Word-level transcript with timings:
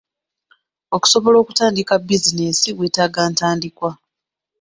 Okusobola 0.95 1.37
okutandika 1.39 1.93
bizinensi 2.07 2.67
weetaaga 2.77 3.19
entandikwa. 3.29 3.91